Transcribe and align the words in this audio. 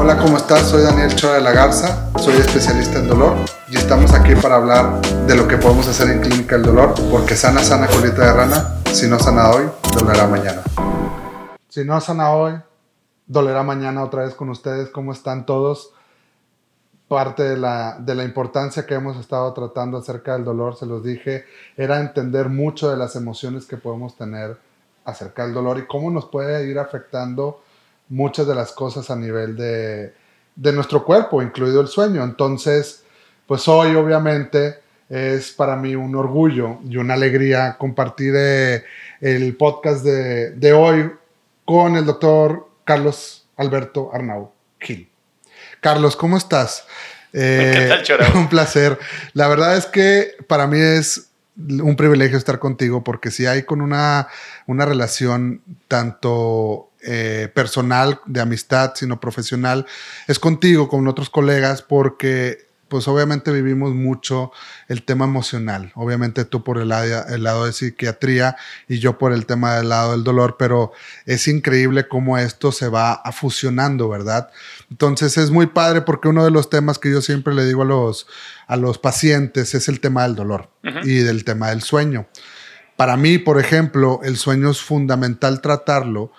Hola, 0.00 0.16
¿cómo 0.16 0.36
estás? 0.36 0.68
Soy 0.68 0.84
Daniel 0.84 1.12
Chora 1.16 1.34
de 1.34 1.40
la 1.40 1.50
Garza, 1.50 2.08
soy 2.20 2.36
especialista 2.36 3.00
en 3.00 3.08
dolor 3.08 3.34
y 3.68 3.76
estamos 3.76 4.14
aquí 4.14 4.36
para 4.36 4.54
hablar 4.54 5.02
de 5.26 5.34
lo 5.34 5.48
que 5.48 5.56
podemos 5.56 5.88
hacer 5.88 6.08
en 6.10 6.20
Clínica 6.20 6.54
del 6.54 6.66
Dolor, 6.66 6.94
porque 7.10 7.34
sana, 7.34 7.64
sana 7.64 7.88
colita 7.88 8.24
de 8.26 8.32
rana, 8.32 8.76
si 8.92 9.08
no 9.08 9.18
sana 9.18 9.50
hoy, 9.50 9.68
dolerá 9.92 10.28
mañana. 10.28 10.62
Si 11.68 11.84
no 11.84 12.00
sana 12.00 12.30
hoy, 12.30 12.54
dolerá 13.26 13.64
mañana 13.64 14.04
otra 14.04 14.22
vez 14.22 14.34
con 14.34 14.50
ustedes. 14.50 14.88
¿Cómo 14.90 15.10
están 15.10 15.44
todos? 15.44 15.92
Parte 17.08 17.42
de 17.42 17.56
la, 17.56 17.98
de 17.98 18.14
la 18.14 18.22
importancia 18.22 18.86
que 18.86 18.94
hemos 18.94 19.16
estado 19.16 19.52
tratando 19.52 19.98
acerca 19.98 20.34
del 20.34 20.44
dolor, 20.44 20.76
se 20.76 20.86
los 20.86 21.02
dije, 21.02 21.44
era 21.76 21.98
entender 21.98 22.48
mucho 22.48 22.88
de 22.88 22.96
las 22.96 23.16
emociones 23.16 23.66
que 23.66 23.76
podemos 23.76 24.16
tener 24.16 24.58
acerca 25.04 25.42
del 25.42 25.54
dolor 25.54 25.76
y 25.78 25.88
cómo 25.88 26.08
nos 26.12 26.26
puede 26.26 26.70
ir 26.70 26.78
afectando 26.78 27.62
muchas 28.08 28.46
de 28.46 28.54
las 28.54 28.72
cosas 28.72 29.10
a 29.10 29.16
nivel 29.16 29.56
de, 29.56 30.12
de 30.56 30.72
nuestro 30.72 31.04
cuerpo, 31.04 31.42
incluido 31.42 31.80
el 31.80 31.88
sueño. 31.88 32.24
Entonces, 32.24 33.04
pues 33.46 33.66
hoy 33.68 33.94
obviamente 33.94 34.80
es 35.08 35.52
para 35.52 35.76
mí 35.76 35.94
un 35.94 36.14
orgullo 36.14 36.78
y 36.88 36.96
una 36.96 37.14
alegría 37.14 37.76
compartir 37.78 38.34
eh, 38.36 38.84
el 39.20 39.56
podcast 39.56 40.04
de, 40.04 40.50
de, 40.50 40.72
hoy 40.72 41.10
con 41.64 41.96
el 41.96 42.04
doctor 42.04 42.68
Carlos 42.84 43.46
Alberto 43.56 44.10
Arnau 44.12 44.52
Gil. 44.78 45.08
Carlos, 45.80 46.16
¿cómo 46.16 46.36
estás? 46.36 46.84
Eh, 47.32 47.90
¿Qué 48.06 48.14
tal, 48.18 48.36
un 48.36 48.48
placer. 48.48 48.98
La 49.32 49.48
verdad 49.48 49.76
es 49.76 49.86
que 49.86 50.32
para 50.46 50.66
mí 50.66 50.78
es 50.78 51.28
un 51.56 51.96
privilegio 51.96 52.38
estar 52.38 52.58
contigo 52.58 53.02
porque 53.02 53.30
si 53.30 53.46
hay 53.46 53.64
con 53.64 53.80
una, 53.80 54.28
una 54.66 54.84
relación 54.84 55.62
tanto 55.88 56.90
eh, 57.10 57.48
personal, 57.54 58.20
de 58.26 58.42
amistad, 58.42 58.92
sino 58.94 59.18
profesional, 59.18 59.86
es 60.26 60.38
contigo, 60.38 60.90
con 60.90 61.08
otros 61.08 61.30
colegas, 61.30 61.80
porque 61.80 62.68
pues 62.88 63.08
obviamente 63.08 63.50
vivimos 63.50 63.94
mucho 63.94 64.52
el 64.88 65.04
tema 65.04 65.24
emocional, 65.24 65.90
obviamente 65.94 66.44
tú 66.44 66.62
por 66.62 66.76
el, 66.76 66.92
el, 66.92 67.42
lado 67.42 67.64
de 67.64 67.72
psiquiatría 67.72 68.56
y 68.88 68.98
yo 68.98 69.16
por 69.16 69.32
el 69.32 69.46
tema 69.46 69.76
del 69.76 69.88
lado 69.88 70.12
del 70.12 70.22
dolor, 70.22 70.56
pero 70.58 70.92
es 71.24 71.48
increíble 71.48 72.08
cómo 72.08 72.36
esto 72.36 72.72
se 72.72 72.88
va 72.88 73.22
fusionando, 73.32 74.10
¿verdad? 74.10 74.50
Entonces 74.90 75.38
es 75.38 75.50
muy 75.50 75.68
padre 75.68 76.02
porque 76.02 76.28
uno 76.28 76.44
de 76.44 76.50
los 76.50 76.68
temas 76.68 76.98
que 76.98 77.10
yo 77.10 77.22
siempre 77.22 77.54
le 77.54 77.64
digo 77.64 77.82
a 77.82 77.86
los, 77.86 78.26
a 78.66 78.76
los 78.76 78.98
pacientes 78.98 79.74
es 79.74 79.88
el 79.88 80.00
tema 80.00 80.24
del 80.24 80.34
dolor 80.34 80.70
y 81.04 81.20
del 81.20 81.44
tema 81.44 81.70
del 81.70 81.80
sueño. 81.80 82.26
Para 82.96 83.16
mí, 83.16 83.38
por 83.38 83.60
ejemplo, 83.60 84.20
el 84.24 84.36
sueño 84.36 84.70
es 84.70 84.80
fundamental 84.82 85.60
tratarlo 85.60 86.32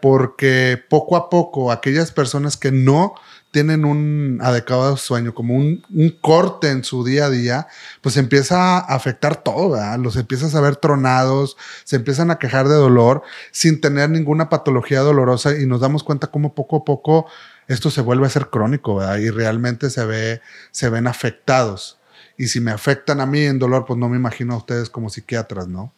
porque 0.00 0.82
poco 0.88 1.16
a 1.16 1.30
poco 1.30 1.72
aquellas 1.72 2.12
personas 2.12 2.56
que 2.56 2.72
no 2.72 3.14
tienen 3.50 3.86
un 3.86 4.38
adecuado 4.42 4.98
sueño, 4.98 5.34
como 5.34 5.54
un, 5.54 5.82
corte 6.20 6.70
en 6.70 6.84
su 6.84 7.04
día 7.04 7.26
a 7.26 7.30
día, 7.30 7.68
pues 8.02 8.18
empieza 8.18 8.76
a 8.76 8.94
afectar 8.94 9.42
todo, 9.42 9.70
¿verdad? 9.70 9.98
Los 9.98 10.16
empiezas 10.16 10.54
a 10.54 10.60
ver 10.60 10.76
tronados, 10.76 11.56
se 11.84 11.96
empiezan 11.96 12.30
a 12.30 12.38
quejar 12.38 12.68
de 12.68 12.74
dolor 12.74 13.22
sin 13.52 13.80
tener 13.80 14.10
ninguna 14.10 14.50
patología 14.50 15.00
dolorosa 15.00 15.58
y 15.58 15.64
nos 15.64 15.80
damos 15.80 16.04
cuenta 16.04 16.26
cómo 16.26 16.54
poco 16.54 16.76
a 16.76 16.84
poco 16.84 17.26
esto 17.66 17.90
se 17.90 18.02
vuelve 18.02 18.26
a 18.26 18.30
ser 18.30 18.50
crónico, 18.50 18.96
¿verdad? 18.96 19.16
Y 19.18 19.30
realmente 19.30 19.88
se, 19.88 20.04
ve, 20.04 20.42
se 20.70 20.90
ven 20.90 21.06
afectados. 21.06 21.98
Y 22.36 22.48
si 22.48 22.60
me 22.60 22.72
afectan 22.72 23.20
a 23.20 23.26
mí 23.26 23.40
en 23.40 23.58
dolor, 23.58 23.86
pues 23.86 23.98
no 23.98 24.10
me 24.10 24.18
imagino 24.18 24.52
a 24.52 24.58
ustedes 24.58 24.90
como 24.90 25.08
psiquiatras, 25.08 25.66
¿no? 25.66 25.94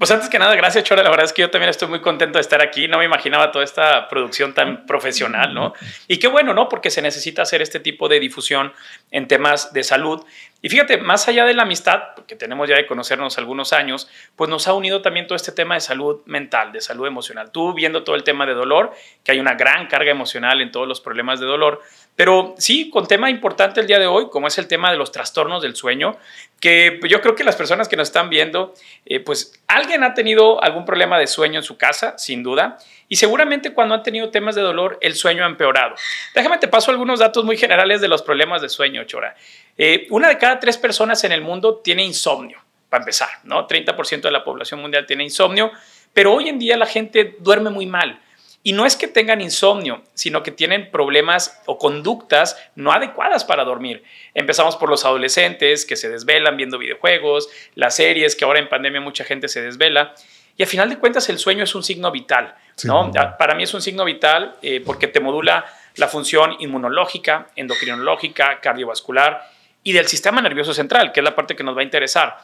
Pues 0.00 0.10
antes 0.12 0.30
que 0.30 0.38
nada, 0.38 0.54
gracias 0.54 0.84
Chora. 0.84 1.02
La 1.02 1.10
verdad 1.10 1.26
es 1.26 1.34
que 1.34 1.42
yo 1.42 1.50
también 1.50 1.68
estoy 1.68 1.86
muy 1.86 2.00
contento 2.00 2.38
de 2.38 2.40
estar 2.40 2.62
aquí. 2.62 2.88
No 2.88 2.96
me 2.96 3.04
imaginaba 3.04 3.52
toda 3.52 3.66
esta 3.66 4.08
producción 4.08 4.54
tan 4.54 4.86
profesional, 4.86 5.52
¿no? 5.52 5.74
Y 6.08 6.16
qué 6.16 6.26
bueno, 6.26 6.54
¿no? 6.54 6.70
Porque 6.70 6.90
se 6.90 7.02
necesita 7.02 7.42
hacer 7.42 7.60
este 7.60 7.80
tipo 7.80 8.08
de 8.08 8.18
difusión 8.18 8.72
en 9.10 9.28
temas 9.28 9.74
de 9.74 9.84
salud. 9.84 10.24
Y 10.62 10.68
fíjate, 10.68 10.98
más 10.98 11.26
allá 11.26 11.44
de 11.46 11.54
la 11.54 11.62
amistad, 11.62 12.14
que 12.26 12.36
tenemos 12.36 12.68
ya 12.68 12.76
de 12.76 12.86
conocernos 12.86 13.38
algunos 13.38 13.72
años, 13.72 14.08
pues 14.36 14.50
nos 14.50 14.68
ha 14.68 14.74
unido 14.74 15.00
también 15.00 15.26
todo 15.26 15.36
este 15.36 15.52
tema 15.52 15.74
de 15.74 15.80
salud 15.80 16.20
mental, 16.26 16.72
de 16.72 16.80
salud 16.80 17.06
emocional. 17.06 17.50
Tú 17.50 17.72
viendo 17.72 18.04
todo 18.04 18.14
el 18.14 18.24
tema 18.24 18.44
de 18.44 18.52
dolor, 18.52 18.92
que 19.24 19.32
hay 19.32 19.40
una 19.40 19.54
gran 19.54 19.86
carga 19.86 20.10
emocional 20.10 20.60
en 20.60 20.70
todos 20.70 20.86
los 20.86 21.00
problemas 21.00 21.40
de 21.40 21.46
dolor, 21.46 21.80
pero 22.14 22.54
sí, 22.58 22.90
con 22.90 23.06
tema 23.06 23.30
importante 23.30 23.80
el 23.80 23.86
día 23.86 23.98
de 23.98 24.06
hoy, 24.06 24.28
como 24.30 24.46
es 24.48 24.58
el 24.58 24.68
tema 24.68 24.90
de 24.90 24.98
los 24.98 25.10
trastornos 25.12 25.62
del 25.62 25.74
sueño, 25.74 26.18
que 26.60 27.00
yo 27.08 27.22
creo 27.22 27.34
que 27.34 27.44
las 27.44 27.56
personas 27.56 27.88
que 27.88 27.96
nos 27.96 28.08
están 28.08 28.28
viendo, 28.28 28.74
eh, 29.06 29.20
pues 29.20 29.62
alguien 29.66 30.04
ha 30.04 30.12
tenido 30.12 30.62
algún 30.62 30.84
problema 30.84 31.18
de 31.18 31.26
sueño 31.26 31.60
en 31.60 31.62
su 31.62 31.78
casa, 31.78 32.18
sin 32.18 32.42
duda, 32.42 32.76
y 33.08 33.16
seguramente 33.16 33.72
cuando 33.72 33.94
han 33.94 34.02
tenido 34.02 34.30
temas 34.30 34.54
de 34.54 34.60
dolor, 34.60 34.98
el 35.00 35.14
sueño 35.14 35.44
ha 35.44 35.46
empeorado. 35.46 35.94
Déjame 36.34 36.58
te 36.58 36.68
paso 36.68 36.90
algunos 36.90 37.18
datos 37.18 37.44
muy 37.44 37.56
generales 37.56 38.00
de 38.02 38.08
los 38.08 38.22
problemas 38.22 38.60
de 38.60 38.68
sueño, 38.68 39.04
Chora. 39.04 39.34
Eh, 39.76 40.06
una 40.10 40.28
de 40.28 40.38
cada 40.38 40.60
tres 40.60 40.76
personas 40.76 41.22
en 41.24 41.32
el 41.32 41.40
mundo 41.40 41.76
tiene 41.76 42.04
insomnio, 42.04 42.58
para 42.88 43.02
empezar, 43.02 43.28
¿no? 43.44 43.66
30% 43.66 44.22
de 44.22 44.30
la 44.30 44.44
población 44.44 44.80
mundial 44.80 45.06
tiene 45.06 45.24
insomnio, 45.24 45.70
pero 46.12 46.34
hoy 46.34 46.48
en 46.48 46.58
día 46.58 46.76
la 46.76 46.86
gente 46.86 47.36
duerme 47.38 47.70
muy 47.70 47.86
mal. 47.86 48.20
Y 48.62 48.74
no 48.74 48.84
es 48.84 48.94
que 48.94 49.08
tengan 49.08 49.40
insomnio, 49.40 50.02
sino 50.12 50.42
que 50.42 50.50
tienen 50.50 50.90
problemas 50.90 51.62
o 51.64 51.78
conductas 51.78 52.58
no 52.74 52.92
adecuadas 52.92 53.42
para 53.44 53.64
dormir. 53.64 54.04
Empezamos 54.34 54.76
por 54.76 54.90
los 54.90 55.06
adolescentes 55.06 55.86
que 55.86 55.96
se 55.96 56.10
desvelan 56.10 56.58
viendo 56.58 56.76
videojuegos, 56.76 57.48
las 57.74 57.96
series, 57.96 58.36
que 58.36 58.44
ahora 58.44 58.58
en 58.58 58.68
pandemia 58.68 59.00
mucha 59.00 59.24
gente 59.24 59.48
se 59.48 59.62
desvela. 59.62 60.14
Y 60.58 60.62
al 60.62 60.68
final 60.68 60.90
de 60.90 60.98
cuentas 60.98 61.30
el 61.30 61.38
sueño 61.38 61.64
es 61.64 61.74
un 61.74 61.82
signo 61.82 62.10
vital. 62.10 62.54
¿no? 62.84 63.10
Para 63.38 63.54
mí 63.54 63.62
es 63.62 63.72
un 63.72 63.80
signo 63.80 64.04
vital 64.04 64.56
eh, 64.60 64.82
porque 64.84 65.06
te 65.06 65.20
modula 65.20 65.64
la 65.96 66.08
función 66.08 66.56
inmunológica, 66.58 67.48
endocrinológica, 67.56 68.60
cardiovascular 68.60 69.42
y 69.82 69.92
del 69.92 70.06
sistema 70.06 70.40
nervioso 70.42 70.74
central, 70.74 71.12
que 71.12 71.20
es 71.20 71.24
la 71.24 71.34
parte 71.34 71.56
que 71.56 71.64
nos 71.64 71.76
va 71.76 71.80
a 71.80 71.84
interesar. 71.84 72.38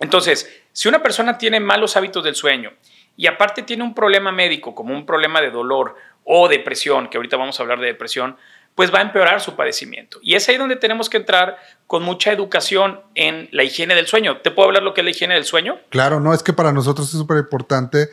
Entonces, 0.00 0.50
si 0.72 0.88
una 0.88 1.02
persona 1.02 1.38
tiene 1.38 1.60
malos 1.60 1.96
hábitos 1.96 2.24
del 2.24 2.34
sueño, 2.34 2.72
y 3.16 3.26
aparte 3.26 3.62
tiene 3.62 3.84
un 3.84 3.94
problema 3.94 4.32
médico, 4.32 4.74
como 4.74 4.92
un 4.92 5.06
problema 5.06 5.40
de 5.40 5.50
dolor 5.50 5.96
o 6.24 6.48
depresión, 6.48 7.08
que 7.08 7.16
ahorita 7.16 7.36
vamos 7.36 7.58
a 7.58 7.62
hablar 7.62 7.78
de 7.78 7.86
depresión, 7.86 8.36
pues 8.74 8.92
va 8.92 8.98
a 8.98 9.02
empeorar 9.02 9.40
su 9.40 9.54
padecimiento. 9.54 10.18
Y 10.20 10.34
es 10.34 10.48
ahí 10.48 10.56
donde 10.56 10.74
tenemos 10.76 11.08
que 11.08 11.18
entrar 11.18 11.58
con 11.86 12.02
mucha 12.02 12.32
educación 12.32 13.00
en 13.14 13.48
la 13.52 13.62
higiene 13.62 13.94
del 13.94 14.08
sueño. 14.08 14.38
¿Te 14.38 14.50
puedo 14.50 14.66
hablar 14.66 14.82
lo 14.82 14.94
que 14.94 15.02
es 15.02 15.04
la 15.04 15.10
higiene 15.12 15.34
del 15.34 15.44
sueño? 15.44 15.78
Claro, 15.90 16.18
no, 16.18 16.34
es 16.34 16.42
que 16.42 16.52
para 16.52 16.72
nosotros 16.72 17.06
es 17.06 17.18
súper 17.18 17.38
importante 17.38 18.08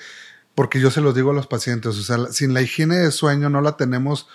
porque 0.53 0.79
yo 0.79 0.91
se 0.91 1.01
los 1.01 1.15
digo 1.15 1.31
a 1.31 1.33
los 1.33 1.47
pacientes, 1.47 1.97
o 1.97 2.03
sea, 2.03 2.17
sin 2.31 2.53
la 2.53 2.61
higiene 2.61 2.97
del 2.97 3.11
sueño 3.11 3.49
no 3.49 3.61
la 3.61 3.77
tenemos 3.77 4.27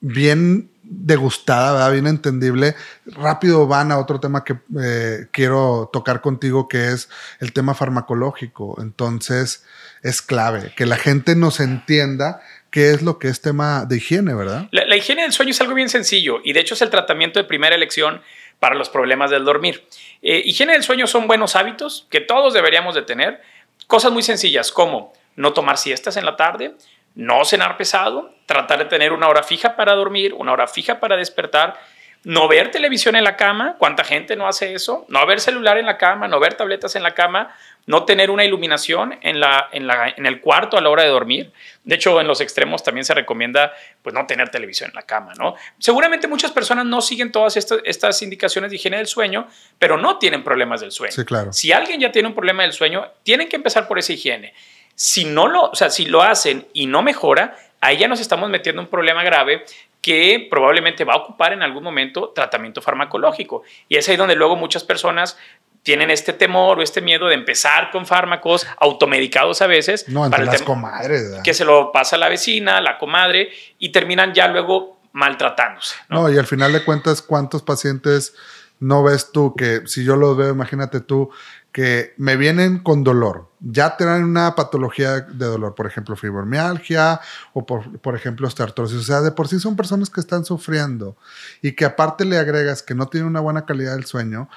bien 0.00 0.70
degustada, 0.92 1.88
bien 1.90 2.06
entendible. 2.06 2.74
Rápido 3.06 3.66
van 3.66 3.92
a 3.92 3.98
otro 3.98 4.20
tema 4.20 4.44
que 4.44 4.56
eh, 4.80 5.26
quiero 5.30 5.90
tocar 5.92 6.20
contigo, 6.20 6.68
que 6.68 6.88
es 6.88 7.08
el 7.40 7.52
tema 7.52 7.74
farmacológico. 7.74 8.80
Entonces, 8.80 9.64
es 10.02 10.20
clave 10.20 10.72
que 10.76 10.86
la 10.86 10.96
gente 10.96 11.36
nos 11.36 11.60
entienda 11.60 12.40
qué 12.70 12.90
es 12.90 13.02
lo 13.02 13.18
que 13.18 13.28
es 13.28 13.40
tema 13.40 13.84
de 13.84 13.98
higiene, 13.98 14.34
¿verdad? 14.34 14.68
La, 14.70 14.96
higiene 14.96 15.22
del 15.22 15.32
sueño 15.32 15.50
es 15.50 15.60
algo 15.60 15.74
bien 15.74 15.88
sencillo 15.88 16.40
y 16.42 16.52
de 16.52 16.60
hecho 16.60 16.74
es 16.74 16.82
el 16.82 16.90
tratamiento 16.90 17.38
de 17.38 17.44
primera 17.44 17.74
elección 17.74 18.20
para 18.58 18.74
los 18.74 18.88
problemas 18.88 19.30
del 19.30 19.44
dormir. 19.44 19.84
Eh, 20.22 20.42
higiene 20.44 20.72
del 20.72 20.82
sueño 20.82 21.06
son 21.06 21.26
buenos 21.26 21.56
hábitos 21.56 22.06
que 22.10 22.20
todos 22.20 22.54
deberíamos 22.54 22.94
de 22.94 23.02
tener. 23.02 23.42
Cosas 23.86 24.12
muy 24.12 24.22
sencillas 24.22 24.72
como 24.72 25.12
no 25.36 25.52
tomar 25.52 25.78
siestas 25.78 26.16
en 26.16 26.24
la 26.24 26.36
tarde, 26.36 26.74
no 27.14 27.44
cenar 27.44 27.76
pesado, 27.76 28.34
tratar 28.46 28.78
de 28.78 28.84
tener 28.86 29.12
una 29.12 29.28
hora 29.28 29.42
fija 29.42 29.76
para 29.76 29.94
dormir, 29.94 30.34
una 30.34 30.52
hora 30.52 30.66
fija 30.66 31.00
para 31.00 31.16
despertar, 31.16 31.78
no 32.24 32.46
ver 32.46 32.70
televisión 32.70 33.16
en 33.16 33.24
la 33.24 33.36
cama, 33.36 33.74
¿cuánta 33.78 34.04
gente 34.04 34.36
no 34.36 34.46
hace 34.46 34.74
eso? 34.74 35.04
No 35.08 35.26
ver 35.26 35.40
celular 35.40 35.76
en 35.78 35.86
la 35.86 35.98
cama, 35.98 36.28
no 36.28 36.38
ver 36.38 36.54
tabletas 36.54 36.94
en 36.94 37.02
la 37.02 37.14
cama, 37.14 37.52
no 37.86 38.04
tener 38.04 38.30
una 38.30 38.44
iluminación 38.44 39.18
en, 39.22 39.40
la, 39.40 39.68
en, 39.72 39.88
la, 39.88 40.14
en 40.16 40.26
el 40.26 40.40
cuarto 40.40 40.76
a 40.76 40.80
la 40.80 40.88
hora 40.88 41.02
de 41.02 41.08
dormir. 41.08 41.52
De 41.82 41.96
hecho, 41.96 42.20
en 42.20 42.28
los 42.28 42.40
extremos 42.40 42.84
también 42.84 43.04
se 43.04 43.12
recomienda 43.12 43.72
pues, 44.02 44.14
no 44.14 44.24
tener 44.26 44.50
televisión 44.50 44.90
en 44.90 44.94
la 44.94 45.02
cama. 45.02 45.32
¿no? 45.36 45.56
Seguramente 45.78 46.28
muchas 46.28 46.52
personas 46.52 46.86
no 46.86 47.00
siguen 47.00 47.32
todas 47.32 47.56
estas, 47.56 47.80
estas 47.84 48.22
indicaciones 48.22 48.70
de 48.70 48.76
higiene 48.76 48.98
del 48.98 49.08
sueño, 49.08 49.48
pero 49.80 49.98
no 49.98 50.18
tienen 50.18 50.44
problemas 50.44 50.80
del 50.80 50.92
sueño. 50.92 51.12
Sí, 51.12 51.24
claro. 51.24 51.52
Si 51.52 51.72
alguien 51.72 51.98
ya 51.98 52.12
tiene 52.12 52.28
un 52.28 52.34
problema 52.34 52.62
del 52.62 52.72
sueño, 52.72 53.10
tienen 53.24 53.48
que 53.48 53.56
empezar 53.56 53.88
por 53.88 53.98
esa 53.98 54.12
higiene. 54.12 54.54
Si 54.94 55.24
no 55.24 55.48
lo, 55.48 55.70
o 55.70 55.74
sea, 55.74 55.90
si 55.90 56.06
lo 56.06 56.22
hacen 56.22 56.66
y 56.72 56.86
no 56.86 57.02
mejora, 57.02 57.56
ahí 57.80 57.98
ya 57.98 58.08
nos 58.08 58.20
estamos 58.20 58.48
metiendo 58.48 58.80
en 58.80 58.86
un 58.86 58.90
problema 58.90 59.22
grave 59.22 59.64
que 60.00 60.48
probablemente 60.50 61.04
va 61.04 61.14
a 61.14 61.18
ocupar 61.18 61.52
en 61.52 61.62
algún 61.62 61.84
momento 61.84 62.32
tratamiento 62.34 62.82
farmacológico. 62.82 63.62
Y 63.88 63.96
es 63.96 64.08
ahí 64.08 64.16
donde 64.16 64.34
luego 64.34 64.56
muchas 64.56 64.82
personas 64.82 65.36
tienen 65.82 66.10
este 66.10 66.32
temor 66.32 66.78
o 66.78 66.82
este 66.82 67.00
miedo 67.00 67.28
de 67.28 67.34
empezar 67.34 67.90
con 67.90 68.06
fármacos 68.06 68.66
automedicados 68.78 69.62
a 69.62 69.66
veces. 69.66 70.08
No, 70.08 70.24
entre 70.24 70.44
las 70.44 70.62
comadres. 70.62 71.40
Que 71.42 71.54
se 71.54 71.64
lo 71.64 71.92
pasa 71.92 72.16
a 72.16 72.18
la 72.18 72.28
vecina, 72.28 72.80
la 72.80 72.98
comadre, 72.98 73.50
y 73.78 73.90
terminan 73.90 74.32
ya 74.34 74.48
luego 74.48 74.98
maltratándose. 75.12 75.96
¿no? 76.08 76.30
y 76.30 76.38
al 76.38 76.46
final 76.46 76.72
de 76.72 76.84
cuentas, 76.84 77.22
¿cuántos 77.22 77.62
pacientes 77.62 78.34
no 78.80 79.02
ves 79.02 79.30
tú 79.30 79.54
que 79.56 79.82
si 79.86 80.04
yo 80.04 80.16
los 80.16 80.36
veo, 80.36 80.50
imagínate 80.50 81.00
tú, 81.00 81.30
que 81.72 82.12
me 82.18 82.36
vienen 82.36 82.78
con 82.78 83.02
dolor, 83.02 83.50
ya 83.60 83.96
tienen 83.96 84.24
una 84.24 84.54
patología 84.54 85.22
de 85.22 85.46
dolor, 85.46 85.74
por 85.74 85.86
ejemplo, 85.86 86.16
fibromialgia 86.16 87.20
o 87.54 87.64
por, 87.64 87.98
por 88.00 88.14
ejemplo, 88.14 88.46
osteoartrosis. 88.46 88.98
O 88.98 89.02
sea, 89.02 89.22
de 89.22 89.32
por 89.32 89.48
sí 89.48 89.58
son 89.58 89.74
personas 89.74 90.10
que 90.10 90.20
están 90.20 90.44
sufriendo 90.44 91.16
y 91.62 91.72
que 91.72 91.86
aparte 91.86 92.26
le 92.26 92.38
agregas 92.38 92.82
que 92.82 92.94
no 92.94 93.06
tienen 93.06 93.28
una 93.28 93.40
buena 93.40 93.64
calidad 93.64 93.94
del 93.94 94.04
sueño, 94.04 94.50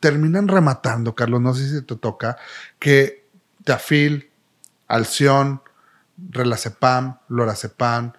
terminan 0.00 0.48
rematando, 0.48 1.14
Carlos, 1.14 1.42
no 1.42 1.54
sé 1.54 1.68
si 1.68 1.82
te 1.82 1.96
toca, 1.96 2.38
que 2.78 3.28
Tafil, 3.64 4.30
Alción, 4.88 5.62
Relacepam, 6.30 7.18
Lorazepam, 7.28 8.12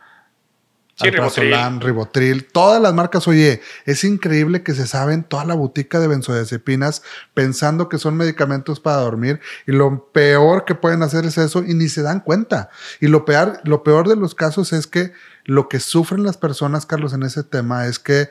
Sí, 1.03 1.09
Alprazolam, 1.09 1.79
Ribotril, 1.79 2.45
todas 2.45 2.81
las 2.81 2.93
marcas, 2.93 3.27
oye, 3.27 3.61
es 3.85 4.03
increíble 4.03 4.63
que 4.63 4.73
se 4.73 4.87
saben 4.87 5.23
toda 5.23 5.45
la 5.45 5.53
botica 5.53 5.99
de 5.99 6.07
benzodiazepinas 6.07 7.03
pensando 7.33 7.89
que 7.89 7.97
son 7.97 8.15
medicamentos 8.15 8.79
para 8.79 8.97
dormir 8.97 9.39
y 9.67 9.71
lo 9.71 10.11
peor 10.11 10.65
que 10.65 10.75
pueden 10.75 11.03
hacer 11.03 11.25
es 11.25 11.37
eso 11.37 11.63
y 11.63 11.73
ni 11.73 11.89
se 11.89 12.01
dan 12.01 12.19
cuenta. 12.19 12.69
Y 12.99 13.07
lo 13.07 13.25
peor, 13.25 13.59
lo 13.63 13.83
peor 13.83 14.07
de 14.07 14.15
los 14.15 14.35
casos 14.35 14.73
es 14.73 14.87
que 14.87 15.13
lo 15.45 15.69
que 15.69 15.79
sufren 15.79 16.23
las 16.23 16.37
personas, 16.37 16.85
Carlos, 16.85 17.13
en 17.13 17.23
ese 17.23 17.43
tema 17.43 17.85
es 17.87 17.99
que 17.99 18.29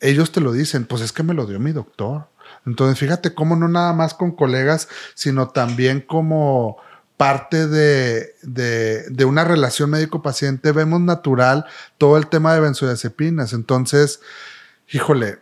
ellos 0.00 0.32
te 0.32 0.40
lo 0.40 0.52
dicen, 0.52 0.84
pues 0.84 1.02
es 1.02 1.12
que 1.12 1.22
me 1.22 1.34
lo 1.34 1.46
dio 1.46 1.60
mi 1.60 1.72
doctor. 1.72 2.28
Entonces, 2.66 2.98
fíjate 2.98 3.34
cómo 3.34 3.56
no 3.56 3.68
nada 3.68 3.92
más 3.92 4.14
con 4.14 4.32
colegas, 4.32 4.88
sino 5.14 5.48
también 5.48 6.00
como 6.00 6.78
parte 7.18 7.66
de, 7.66 8.36
de, 8.42 9.24
una 9.24 9.44
relación 9.44 9.90
médico-paciente, 9.90 10.72
vemos 10.72 11.00
natural 11.00 11.66
todo 11.98 12.16
el 12.16 12.28
tema 12.28 12.54
de 12.54 12.60
benzodiazepinas. 12.60 13.52
Entonces, 13.52 14.20
híjole, 14.90 15.38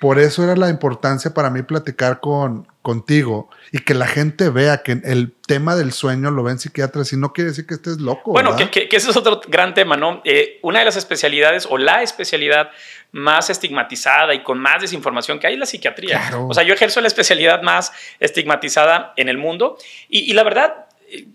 por 0.00 0.18
eso 0.18 0.42
era 0.42 0.56
la 0.56 0.68
importancia 0.68 1.32
para 1.32 1.48
mí 1.48 1.62
platicar 1.62 2.18
con, 2.18 2.66
contigo 2.82 3.48
y 3.70 3.78
que 3.78 3.94
la 3.94 4.08
gente 4.08 4.50
vea 4.50 4.82
que 4.82 5.00
el 5.04 5.32
tema 5.46 5.76
del 5.76 5.92
sueño 5.92 6.32
lo 6.32 6.42
ven 6.42 6.58
psiquiatras 6.58 7.12
y 7.12 7.16
no 7.16 7.32
quiere 7.32 7.50
decir 7.50 7.68
que 7.68 7.74
estés 7.74 8.00
loco. 8.00 8.32
Bueno, 8.32 8.56
que, 8.56 8.68
que, 8.68 8.96
ese 8.96 9.10
es 9.10 9.16
otro 9.16 9.40
gran 9.46 9.74
tema, 9.74 9.96
¿no? 9.96 10.20
Eh, 10.24 10.58
una 10.62 10.80
de 10.80 10.86
las 10.86 10.96
especialidades 10.96 11.68
o 11.70 11.78
la 11.78 12.02
especialidad 12.02 12.70
más 13.12 13.48
estigmatizada 13.48 14.34
y 14.34 14.42
con 14.42 14.58
más 14.58 14.82
desinformación 14.82 15.38
que 15.38 15.46
hay 15.46 15.52
es 15.54 15.60
la 15.60 15.66
psiquiatría. 15.66 16.32
O 16.48 16.52
sea, 16.52 16.64
yo 16.64 16.74
ejerzo 16.74 17.00
la 17.00 17.06
especialidad 17.06 17.62
más 17.62 17.92
estigmatizada 18.18 19.12
en 19.16 19.28
el 19.28 19.38
mundo 19.38 19.78
y, 20.08 20.28
y 20.28 20.32
la 20.32 20.42
verdad, 20.42 20.81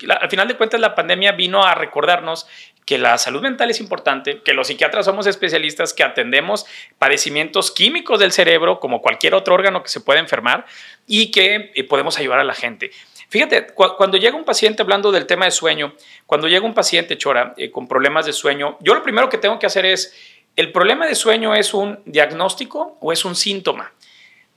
al 0.09 0.29
final 0.29 0.47
de 0.47 0.55
cuentas 0.55 0.79
la 0.79 0.95
pandemia 0.95 1.31
vino 1.33 1.63
a 1.63 1.75
recordarnos 1.75 2.47
que 2.85 2.97
la 2.97 3.17
salud 3.17 3.41
mental 3.41 3.69
es 3.69 3.81
importante, 3.81 4.41
que 4.43 4.53
los 4.53 4.67
psiquiatras 4.67 5.05
somos 5.05 5.27
especialistas 5.27 5.93
que 5.93 6.03
atendemos 6.03 6.65
padecimientos 6.97 7.69
químicos 7.71 8.19
del 8.19 8.31
cerebro 8.31 8.79
como 8.79 9.01
cualquier 9.01 9.35
otro 9.35 9.55
órgano 9.55 9.83
que 9.83 9.89
se 9.89 9.99
pueda 9.99 10.21
enfermar 10.21 10.65
y 11.05 11.29
que 11.31 11.71
eh, 11.75 11.83
podemos 11.83 12.17
ayudar 12.17 12.39
a 12.39 12.45
la 12.45 12.53
gente. 12.53 12.91
Fíjate, 13.29 13.67
cuando 13.73 14.17
llega 14.17 14.37
un 14.37 14.45
paciente 14.45 14.81
hablando 14.81 15.11
del 15.11 15.25
tema 15.25 15.43
de 15.43 15.51
sueño, 15.51 15.93
cuando 16.25 16.47
llega 16.47 16.65
un 16.65 16.73
paciente 16.73 17.17
chora 17.17 17.53
eh, 17.57 17.71
con 17.71 17.89
problemas 17.89 18.25
de 18.25 18.31
sueño, 18.31 18.77
yo 18.79 18.95
lo 18.95 19.03
primero 19.03 19.27
que 19.27 19.37
tengo 19.37 19.59
que 19.59 19.65
hacer 19.65 19.85
es, 19.85 20.15
¿el 20.55 20.71
problema 20.71 21.05
de 21.05 21.15
sueño 21.15 21.53
es 21.55 21.73
un 21.73 21.99
diagnóstico 22.05 22.97
o 23.01 23.11
es 23.11 23.25
un 23.25 23.35
síntoma? 23.35 23.91